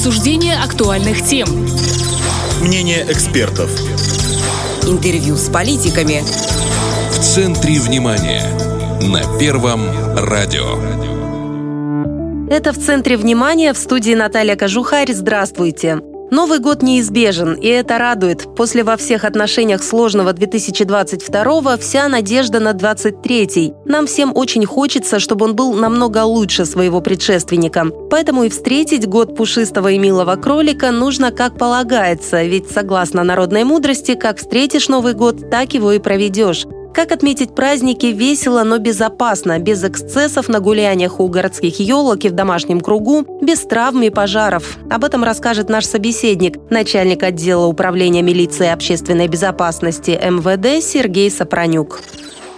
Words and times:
Обсуждение 0.00 0.56
актуальных 0.56 1.22
тем. 1.26 1.46
Мнение 2.62 3.04
экспертов. 3.06 3.70
Интервью 4.84 5.36
с 5.36 5.50
политиками. 5.50 6.22
В 7.10 7.18
центре 7.18 7.78
внимания. 7.78 8.46
На 9.02 9.38
Первом 9.38 9.82
радио. 10.16 10.78
Это 12.50 12.72
в 12.72 12.78
центре 12.78 13.18
внимания 13.18 13.74
в 13.74 13.76
студии 13.76 14.14
Наталья 14.14 14.56
Кожухарь. 14.56 15.12
Здравствуйте. 15.12 16.00
Новый 16.30 16.60
год 16.60 16.82
неизбежен, 16.82 17.54
и 17.54 17.66
это 17.66 17.98
радует. 17.98 18.54
После 18.54 18.84
во 18.84 18.96
всех 18.96 19.24
отношениях 19.24 19.82
сложного 19.82 20.32
2022 20.32 21.76
вся 21.78 22.08
надежда 22.08 22.60
на 22.60 22.72
23 22.72 23.74
Нам 23.84 24.06
всем 24.06 24.30
очень 24.36 24.64
хочется, 24.64 25.18
чтобы 25.18 25.46
он 25.46 25.56
был 25.56 25.74
намного 25.74 26.22
лучше 26.22 26.66
своего 26.66 27.00
предшественника. 27.00 27.86
Поэтому 28.10 28.44
и 28.44 28.48
встретить 28.48 29.08
год 29.08 29.36
пушистого 29.36 29.90
и 29.90 29.98
милого 29.98 30.36
кролика 30.36 30.92
нужно 30.92 31.32
как 31.32 31.58
полагается, 31.58 32.44
ведь 32.44 32.70
согласно 32.70 33.24
народной 33.24 33.64
мудрости, 33.64 34.14
как 34.14 34.38
встретишь 34.38 34.88
Новый 34.88 35.14
год, 35.14 35.50
так 35.50 35.74
его 35.74 35.90
и 35.90 35.98
проведешь. 35.98 36.64
Как 36.92 37.12
отметить 37.12 37.54
праздники 37.54 38.06
весело, 38.06 38.64
но 38.64 38.78
безопасно, 38.78 39.58
без 39.60 39.84
эксцессов 39.84 40.48
на 40.48 40.60
гуляниях 40.60 41.20
у 41.20 41.28
городских 41.28 41.78
елок 41.78 42.24
и 42.24 42.28
в 42.28 42.32
домашнем 42.32 42.80
кругу, 42.80 43.24
без 43.40 43.60
травм 43.60 44.02
и 44.02 44.10
пожаров? 44.10 44.76
Об 44.90 45.04
этом 45.04 45.22
расскажет 45.22 45.68
наш 45.68 45.84
собеседник, 45.86 46.58
начальник 46.68 47.22
отдела 47.22 47.66
управления 47.66 48.22
милиции 48.22 48.66
общественной 48.68 49.28
безопасности 49.28 50.10
МВД 50.10 50.82
Сергей 50.82 51.30
Сапронюк. 51.30 52.00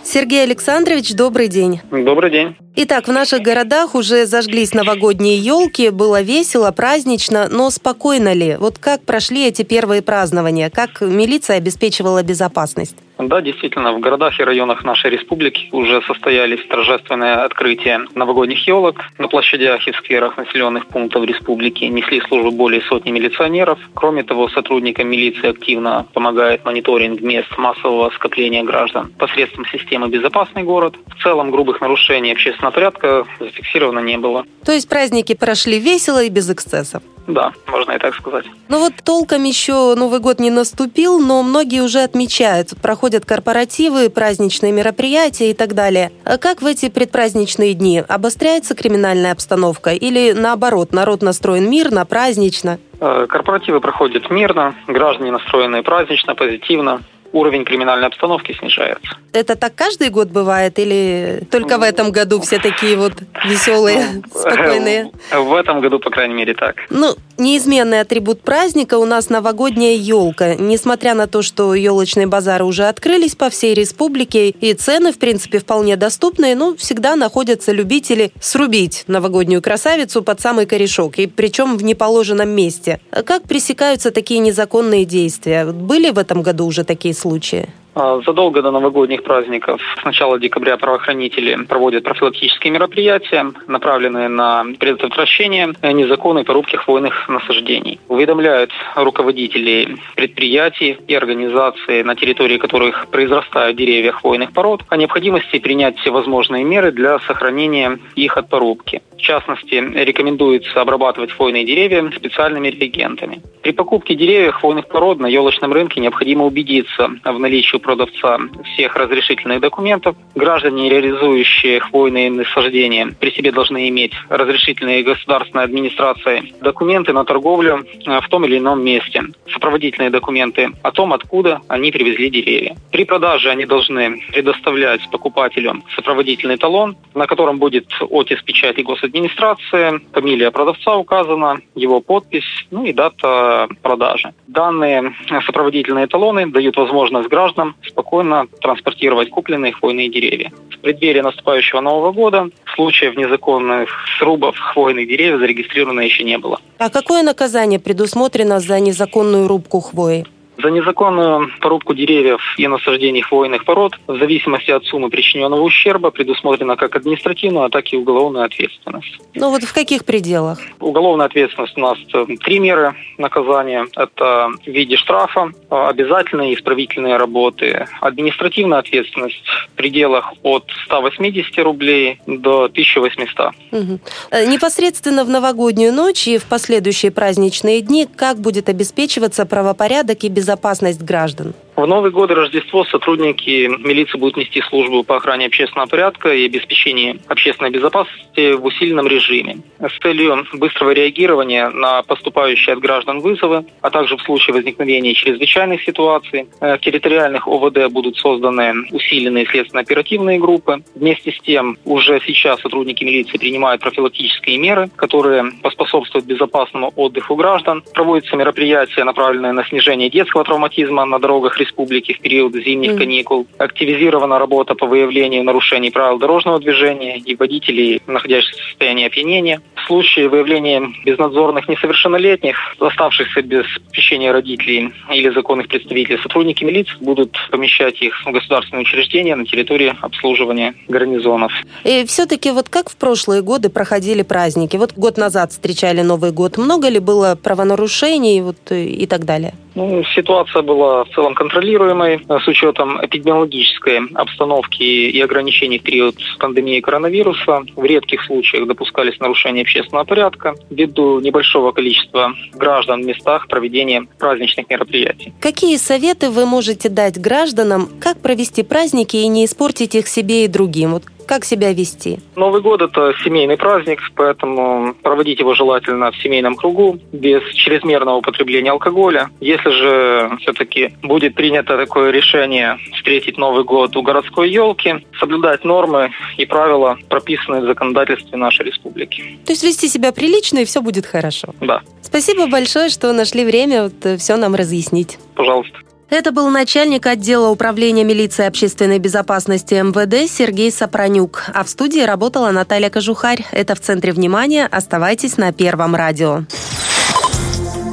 Сергей 0.03 0.43
Александрович, 0.43 1.15
добрый 1.15 1.49
день. 1.49 1.81
Добрый 1.91 2.31
день. 2.31 2.57
Итак, 2.75 3.07
в 3.07 3.13
наших 3.13 3.43
городах 3.43 3.95
уже 3.95 4.25
зажглись 4.25 4.73
новогодние 4.73 5.37
елки, 5.37 5.91
было 5.91 6.23
весело, 6.23 6.71
празднично, 6.71 7.49
но 7.51 7.69
спокойно 7.69 8.33
ли? 8.33 8.57
Вот 8.59 8.79
как 8.79 9.05
прошли 9.05 9.47
эти 9.47 9.63
первые 9.63 10.01
празднования? 10.01 10.71
Как 10.71 11.03
милиция 11.03 11.59
обеспечивала 11.59 12.23
безопасность? 12.23 12.97
Да, 13.19 13.41
действительно, 13.41 13.93
в 13.93 14.01
городах 14.01 14.41
и 14.41 14.45
районах 14.45 14.85
нашей 14.85 15.11
республики 15.11 15.69
уже 15.73 16.03
состоялись 16.03 16.65
торжественные 16.67 17.35
открытия 17.35 18.07
новогодних 18.15 18.67
елок. 18.67 18.97
На 19.19 19.29
площадях 19.29 19.87
и 19.87 19.93
скверах 19.93 20.37
населенных 20.37 20.87
пунктов 20.87 21.25
республики 21.25 21.85
несли 21.85 22.21
службу 22.23 22.51
более 22.51 22.81
сотни 22.83 23.11
милиционеров. 23.11 23.79
Кроме 23.95 24.23
того, 24.23 24.49
сотрудникам 24.49 25.09
милиции 25.09 25.51
активно 25.51 26.07
помогает 26.13 26.65
мониторинг 26.65 27.21
мест 27.21 27.57
массового 27.59 28.11
скопления 28.11 28.65
граждан 28.65 29.13
посредством 29.19 29.67
системы 29.67 30.09
«Безопасный 30.09 30.63
город». 30.63 30.97
В 31.17 31.23
целом 31.23 31.51
грубых 31.51 31.81
нарушений 31.81 32.33
общественного 32.33 32.62
порядка 32.71 33.27
зафиксировано 33.41 34.01
не 34.01 34.19
было. 34.19 34.45
То 34.65 34.73
есть 34.73 34.89
праздники 34.89 35.35
прошли 35.35 35.79
весело 35.79 36.23
и 36.23 36.29
без 36.29 36.49
эксцессов? 36.51 37.03
Да, 37.27 37.53
можно 37.69 37.93
и 37.93 37.99
так 37.99 38.15
сказать. 38.15 38.47
Ну 38.69 38.81
вот 38.81 38.95
толком 39.05 39.45
еще 39.45 39.95
Новый 39.95 40.21
год 40.21 40.41
не 40.41 40.51
наступил, 40.51 41.21
но 41.21 41.43
многие 41.43 41.81
уже 41.81 42.01
отмечают, 42.01 42.71
проходят 42.83 43.25
корпоративы, 43.25 44.11
праздничные 44.11 44.73
мероприятия 44.73 45.51
и 45.51 45.55
так 45.55 45.75
далее. 45.75 46.11
А 46.25 46.39
как 46.39 46.63
в 46.63 46.67
эти 46.67 46.89
предпраздничные 46.89 47.75
дни? 47.75 48.03
Обостряется 48.07 48.75
криминальная 48.75 49.33
обстановка 49.33 49.91
или 49.91 50.33
наоборот, 50.33 50.93
народ 50.93 51.23
настроен 51.23 51.71
мирно, 51.71 52.05
празднично? 52.07 52.79
Э, 53.01 53.27
корпоративы 53.29 53.81
проходят 53.81 54.31
мирно, 54.31 54.75
граждане 54.87 55.33
настроены 55.33 55.83
празднично, 55.83 56.35
позитивно 56.35 57.03
уровень 57.33 57.65
криминальной 57.65 58.07
обстановки 58.07 58.53
снижается. 58.53 59.17
Это 59.33 59.57
так 59.57 59.75
каждый 59.75 60.11
год 60.11 60.29
бывает 60.29 60.79
или 60.79 61.47
только 61.51 61.79
в 61.79 61.83
этом 61.83 62.13
году 62.13 62.41
все 62.41 62.59
такие 62.59 62.97
вот 62.97 63.15
веселые, 63.45 64.05
ну, 64.15 64.23
спокойные? 64.41 65.11
В 65.33 65.55
этом 65.55 65.81
году, 65.81 65.99
по 65.99 66.11
крайней 66.11 66.35
мере, 66.35 66.55
так. 66.55 66.77
Ну, 66.91 67.17
неизменный 67.39 68.01
атрибут 68.01 68.43
праздника 68.43 68.99
у 68.99 69.07
нас 69.07 69.31
новогодняя 69.31 69.95
елка. 69.95 70.55
Несмотря 70.57 71.15
на 71.15 71.27
то, 71.27 71.41
что 71.43 71.75
елочные 71.75 72.27
базары 72.27 72.65
уже 72.65 72.85
открылись 72.85 73.35
по 73.35 73.49
всей 73.49 73.75
республике, 73.75 74.51
и 74.51 74.75
цены, 74.75 75.13
в 75.13 75.19
принципе, 75.19 75.59
вполне 75.59 75.97
доступные, 75.97 76.55
но 76.55 76.77
всегда 76.77 77.17
находятся 77.17 77.73
любители 77.73 78.33
срубить 78.41 79.05
новогоднюю 79.07 79.63
красавицу 79.63 80.23
под 80.23 80.41
самый 80.41 80.67
корешок, 80.67 81.19
и 81.19 81.27
причем 81.27 81.79
в 81.79 81.85
неположенном 81.85 82.51
месте. 82.51 83.01
Как 83.25 83.45
пресекаются 83.45 84.11
такие 84.11 84.41
незаконные 84.41 85.07
действия? 85.07 85.65
Были 85.65 86.11
в 86.11 86.19
этом 86.19 86.43
году 86.43 86.67
уже 86.67 86.85
такие 86.85 87.15
случаи? 87.23 87.69
А, 87.95 88.21
задолго 88.25 88.63
до 88.63 88.71
новогодних 88.71 89.23
праздников 89.23 89.81
с 90.01 90.05
начала 90.05 90.39
декабря 90.39 90.77
правоохранители 90.77 91.65
проводят 91.65 92.05
профилактические 92.05 92.73
мероприятия, 92.73 93.53
направленные 93.67 94.29
на 94.29 94.65
предотвращение 94.79 95.73
незаконной 95.83 96.45
порубки 96.45 96.77
хвойных 96.77 97.29
насаждений. 97.29 98.01
Уведомляют 98.09 98.71
руководителей 98.95 99.97
предприятий 100.17 100.97
и 101.07 101.15
организаций, 101.15 102.03
на 102.03 102.17
территории 102.17 102.57
которых 102.57 103.09
произрастают 103.09 103.77
деревья 103.77 104.13
хвойных 104.13 104.53
пород, 104.53 104.83
о 104.89 104.97
необходимости 104.97 105.59
принять 105.59 105.99
все 105.99 106.11
возможные 106.11 106.65
меры 106.65 106.93
для 106.93 107.19
сохранения 107.21 107.99
их 108.15 108.39
от 108.39 108.49
порубки. 108.49 109.03
В 109.17 109.21
частности, 109.21 109.75
рекомендуется 109.75 110.81
обрабатывать 110.81 111.33
хвойные 111.33 111.65
деревья 111.65 112.11
специальными 112.17 112.69
реагентами. 112.69 113.43
При 113.63 113.73
покупке 113.73 114.15
деревьев 114.15 114.55
хвойных 114.57 114.89
пород 114.89 115.21
на 115.21 115.27
елочном 115.27 115.73
рынке 115.73 116.01
необходимо 116.01 116.45
убедиться 116.45 117.11
в 117.25 117.39
наличии 117.39 117.77
продавца 117.83 118.39
всех 118.73 118.97
разрешительных 118.97 119.61
документов. 119.61 120.17
Граждане, 120.35 120.89
реализующие 120.89 121.81
хвойные 121.81 122.31
насаждения, 122.31 123.15
при 123.21 123.31
себе 123.31 123.53
должны 123.53 123.89
иметь 123.89 124.13
разрешительные 124.29 125.03
государственной 125.03 125.65
администрации 125.65 126.55
документы 126.61 127.13
на 127.13 127.25
торговлю 127.25 127.85
э, 128.07 128.21
в 128.21 128.29
том 128.29 128.45
или 128.45 128.59
ином 128.59 128.83
месте, 128.83 129.23
сопроводительные 129.53 130.11
документы 130.11 130.71
о 130.83 130.93
том, 130.93 131.13
откуда 131.13 131.61
они 131.69 131.93
привезли 131.93 132.31
деревья. 132.31 132.77
При 132.91 133.05
продаже 133.05 133.51
они 133.51 133.67
должны 133.67 134.23
предоставлять 134.33 135.09
покупателю 135.11 135.83
сопроводительный 135.95 136.57
талон, 136.57 136.97
на 137.15 137.27
котором 137.27 137.59
будет 137.59 137.89
оттиск 138.01 138.45
печати 138.45 138.81
государственной 138.81 139.03
администрации, 139.03 140.01
фамилия 140.13 140.51
продавца 140.51 140.97
указана, 140.97 141.61
его 141.75 142.01
подпись, 142.01 142.67
ну 142.71 142.85
и 142.85 142.93
дата 142.93 143.69
продажи. 143.83 144.33
Данные 144.47 145.15
сопроводительные 145.47 146.07
талоны 146.07 146.47
дают 146.47 146.77
возможность 146.77 147.29
гражданам 147.29 147.72
спокойно 147.87 148.47
транспортировать 148.61 149.31
купленные 149.31 149.73
хвойные 149.73 150.09
деревья. 150.09 150.53
В 150.71 150.79
преддверии 150.79 151.21
наступающего 151.21 151.81
Нового 151.81 152.13
года 152.13 152.49
случаев 152.75 153.17
незаконных 153.17 153.89
срубов 154.19 154.59
хвойных 154.59 155.09
деревьев 155.09 155.41
зарегистрировано 155.41 156.01
еще 156.01 156.25
не 156.25 156.39
было. 156.39 156.61
А 156.79 156.91
какое 156.91 157.23
наказание 157.23 157.79
предусмотрено 157.79 158.61
за 158.61 158.81
незаконную 158.81 159.47
рубку 159.49 159.81
хвои? 159.81 160.27
За 160.63 160.71
незаконную 160.71 161.51
порубку 161.61 161.95
деревьев 161.95 162.41
и 162.59 162.69
насаждений 162.69 163.23
хвойных 163.23 163.65
пород 163.65 163.99
в 164.07 164.19
зависимости 164.19 164.71
от 164.71 164.85
суммы 164.85 165.09
причиненного 165.09 165.63
ущерба 165.63 166.11
предусмотрена 166.11 166.77
как 166.77 166.95
административная, 166.95 167.69
так 167.69 167.91
и 167.93 167.97
уголовная 167.97 168.45
ответственность. 168.45 169.19
Ну 169.35 169.51
вот 169.51 169.63
в 169.63 169.73
каких 169.73 170.05
пределах? 170.05 170.59
Уголовная 170.79 171.27
ответственность 171.27 171.77
у 171.77 171.81
нас 171.81 171.99
э, 172.13 172.27
три 172.45 172.59
меры 172.59 172.95
наказания. 173.17 173.87
Это 173.97 174.51
в 174.65 174.69
виде 174.69 174.97
штрафа, 174.97 175.51
обязательные 175.73 176.55
исправительные 176.55 177.17
работы, 177.17 177.87
административная 178.01 178.79
ответственность 178.79 179.43
в 179.73 179.77
пределах 179.77 180.35
от 180.43 180.65
180 180.85 181.59
рублей 181.61 182.21
до 182.27 182.65
1800. 182.65 183.53
Угу. 183.73 184.01
Непосредственно 184.49 185.25
в 185.25 185.31
новогоднюю 185.31 185.93
ночь 185.93 186.29
и 186.29 186.39
в 186.39 186.45
последующие 186.45 187.11
праздничные 187.11 187.81
дни 187.81 188.07
как 188.07 188.39
будет 188.39 188.69
обеспечиваться 188.69 189.47
правопорядок 189.47 190.25
и 190.25 190.29
безопасность 190.29 191.03
граждан? 191.03 191.55
В 191.75 191.87
Новый 191.87 192.11
год 192.11 192.31
и 192.31 192.35
Рождество 192.35 192.85
сотрудники 192.85 193.67
милиции 193.67 194.19
будут 194.19 194.37
нести 194.37 194.61
службу 194.61 195.05
по 195.05 195.17
охране 195.17 195.47
общественного 195.47 195.89
порядка 195.89 196.31
и 196.35 196.45
обеспечению 196.45 197.19
общественной 197.29 197.71
безопасности 197.71 198.53
в 198.53 198.65
усиленном 198.67 199.07
режиме 199.07 199.57
с 199.81 199.99
целью 200.03 200.47
быстрого 200.53 200.91
реагирования 200.91 201.71
на 201.71 202.03
поступающие 202.03 202.75
от 202.75 202.81
граждан 202.81 203.21
вызовы, 203.21 203.65
а 203.81 203.91
также 203.91 204.19
в 204.19 204.23
случае 204.23 204.55
возникновения 204.55 205.15
чрезвычайных 205.15 205.83
ситуаций. 205.83 206.47
Э, 206.61 206.77
в 206.77 206.81
территориальных 206.81 207.49
ОВД 207.49 207.91
будут 207.91 208.19
созданы 208.19 208.75
усиленные 208.91 209.47
следственно-оперативные 209.47 210.39
группы. 210.39 210.83
Вместе 210.95 211.33
с 211.33 211.41
тем, 211.41 211.79
уже 211.87 212.21
сейчас 212.27 212.61
сотрудники 212.61 213.03
милиции 213.03 213.39
принимают 213.39 213.81
профилактические 213.81 214.59
меры, 214.59 214.91
которые 214.95 215.53
поспособствуют 215.63 216.27
безопасному 216.27 216.93
отдыху 216.97 217.35
граждан. 217.35 217.83
Проводятся 217.95 218.37
мероприятия, 218.37 219.05
направленные 219.05 219.53
на 219.53 219.65
снижение 219.65 220.11
детского 220.11 220.45
травматизма 220.45 221.07
на 221.07 221.19
дорогах 221.19 221.62
республики 221.63 222.13
в 222.13 222.21
период 222.21 222.55
зимних 222.55 222.97
каникул. 222.97 223.47
Активизирована 223.59 224.39
работа 224.39 224.75
по 224.75 224.87
выявлению 224.87 225.45
нарушений 225.45 225.91
правил 225.91 226.19
дорожного 226.19 226.61
движения 226.61 227.19
и 227.19 227.35
водителей, 227.35 228.01
находящихся 228.07 228.61
в 228.63 228.67
состоянии 228.69 229.07
опьянения. 229.07 229.61
В 229.75 229.87
случае 229.87 230.29
выявления 230.29 230.83
безнадзорных 231.05 231.69
несовершеннолетних, 231.69 232.57
оставшихся 232.79 233.43
без 233.43 233.67
попечения 233.87 234.33
родителей 234.33 234.93
или 235.11 235.31
законных 235.31 235.69
представителей, 235.69 236.19
сотрудники 236.23 236.65
милиции 236.65 236.97
будут 237.01 237.37
помещать 237.51 238.01
их 238.01 238.15
в 238.25 238.31
государственные 238.31 238.83
учреждения 238.83 239.35
на 239.35 239.45
территории 239.45 239.95
обслуживания 240.01 240.75
гарнизонов. 240.89 241.53
И 241.85 242.05
все-таки 242.07 242.51
вот 242.51 242.69
как 242.69 242.91
в 242.91 242.97
прошлые 242.97 243.43
годы 243.43 243.69
проходили 243.69 244.23
праздники? 244.23 244.77
Вот 244.77 244.93
год 244.95 245.17
назад 245.17 245.53
встречали 245.53 245.83
встречали 245.83 246.03
Новый 246.03 246.33
год? 246.33 246.59
Много 246.59 246.89
ли 246.89 246.99
было 246.99 247.35
правонарушений 247.35 248.41
вот, 248.41 248.57
и 248.71 249.07
так 249.07 249.25
далее? 249.25 249.55
Ну, 249.75 250.03
ситуация 250.15 250.63
была 250.63 251.05
в 251.05 251.09
целом 251.11 251.35
контролируемой 251.35 252.21
э, 252.29 252.39
с 252.39 252.47
учетом 252.47 253.05
эпидемиологической 253.05 254.01
обстановки 254.15 254.83
и 254.83 255.21
ограничений 255.21 255.79
в 255.79 255.83
период 255.83 256.17
пандемии 256.39 256.81
коронавируса. 256.81 257.63
В 257.75 257.85
редких 257.85 258.23
случаях 258.25 258.67
допускались 258.67 259.19
нарушения 259.21 259.63
общественного 259.63 260.05
порядка 260.05 260.55
ввиду 260.71 261.21
небольшого 261.21 261.73
количества 261.73 262.35
граждан 262.53 263.03
в 263.03 263.07
местах 263.07 263.49
проведения 263.49 264.07
праздничных 264.19 264.69
мероприятий. 264.69 265.33
Какие 265.41 265.77
советы 265.77 266.31
вы 266.31 266.45
можете 266.45 266.89
дать 266.89 267.19
гражданам, 267.19 267.89
как 268.01 268.21
провести 268.21 268.63
праздники 268.63 269.17
и 269.17 269.29
не 269.29 269.47
испортить 269.47 269.95
их 269.95 270.07
себе 270.07 270.45
и 270.45 270.49
другим? 270.49 270.93
Вот 270.93 271.05
как 271.27 271.45
себя 271.45 271.73
вести? 271.73 272.19
Новый 272.37 272.61
год– 272.61 272.83
это 272.83 273.15
семейный 273.25 273.57
праздник, 273.57 274.01
поэтому 274.15 274.95
проводить 275.03 275.41
его 275.41 275.55
желательно 275.55 276.11
в 276.11 276.17
семейном 276.17 276.55
кругу, 276.57 276.99
без 277.13 277.43
чрезмерного 277.55 278.17
употребления 278.17 278.71
алкоголя. 278.71 279.31
Если 279.41 279.71
же 279.71 280.31
все-таки 280.41 280.95
будет 281.03 281.35
принято 281.35 281.77
такое 281.77 282.11
решение 282.11 282.79
встретить 282.95 283.39
Новый 283.39 283.65
год 283.65 283.97
у 283.97 284.03
городской 284.03 284.51
елки, 284.51 285.05
соблюдать 285.19 285.65
нормы 285.65 286.11
и 286.37 286.47
правила, 286.47 286.97
прописанные 287.09 287.63
в 287.63 287.67
законодательстве 287.67 288.37
нашей 288.37 288.67
республики. 288.67 289.39
То 289.45 289.53
есть 289.53 289.63
вести 289.63 289.89
себя 289.89 290.13
прилично, 290.13 290.59
и 290.59 290.65
все 290.65 290.81
будет 290.81 291.07
хорошо? 291.07 291.49
Да. 291.61 291.81
Спасибо 292.03 292.47
большое, 292.47 292.89
что 292.89 293.13
нашли 293.13 293.45
время 293.45 293.85
вот 293.85 294.05
э, 294.05 294.17
все 294.17 294.37
нам 294.37 294.55
разъяснить. 294.55 295.19
Пожалуйста. 295.35 295.79
Это 296.13 296.31
был 296.31 296.51
начальник 296.51 297.07
отдела 297.07 297.49
управления 297.49 298.05
милиции 298.05 298.45
общественной 298.45 298.99
безопасности 298.99 299.73
МВД 299.73 300.31
Сергей 300.31 300.71
Сапронюк. 300.71 301.45
А 301.55 301.65
в 301.65 301.71
студии 301.71 302.01
работала 302.01 302.51
Наталья 302.51 302.91
Кожухарь. 302.91 303.47
Это 303.51 303.75
в 303.75 303.81
центре 303.81 304.13
внимания. 304.13 304.67
Оставайтесь 304.67 305.39
на 305.39 305.55
Первом 305.55 305.95
радио. 305.95 306.43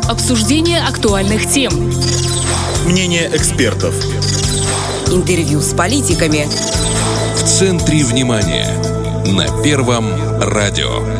Обсуждение 0.09 0.81
актуальных 0.81 1.49
тем. 1.49 1.71
Мнение 2.85 3.29
экспертов. 3.33 3.95
Интервью 5.13 5.61
с 5.61 5.73
политиками. 5.73 6.45
В 7.37 7.43
центре 7.45 8.03
внимания. 8.03 8.67
На 9.27 9.63
Первом 9.63 10.41
радио. 10.41 11.18